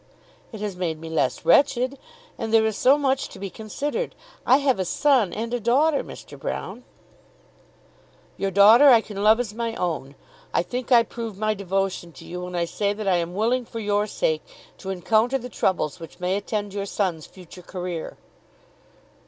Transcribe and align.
"It 0.51 0.61
has 0.61 0.75
made 0.75 0.99
me 0.99 1.09
less 1.11 1.45
wretched. 1.45 1.99
And 2.35 2.51
there 2.51 2.65
is 2.65 2.75
so 2.75 2.97
much 2.97 3.29
to 3.29 3.37
be 3.37 3.51
considered! 3.51 4.15
I 4.47 4.57
have 4.57 4.79
a 4.79 4.83
son 4.83 5.31
and 5.31 5.53
a 5.53 5.59
daughter, 5.59 6.03
Mr. 6.03 6.39
Broune." 6.39 6.81
"Your 8.35 8.49
daughter 8.49 8.89
I 8.89 9.01
can 9.01 9.21
love 9.23 9.39
as 9.39 9.53
my 9.53 9.75
own. 9.75 10.15
I 10.55 10.63
think 10.63 10.91
I 10.91 11.03
prove 11.03 11.37
my 11.37 11.53
devotion 11.53 12.11
to 12.13 12.25
you 12.25 12.41
when 12.41 12.55
I 12.55 12.65
say 12.65 12.93
that 12.93 13.07
I 13.07 13.17
am 13.17 13.35
willing 13.35 13.63
for 13.63 13.79
your 13.79 14.07
sake 14.07 14.43
to 14.79 14.89
encounter 14.89 15.37
the 15.37 15.49
troubles 15.49 15.99
which 15.99 16.19
may 16.19 16.35
attend 16.35 16.73
your 16.73 16.87
son's 16.87 17.27
future 17.27 17.61
career." 17.61 18.17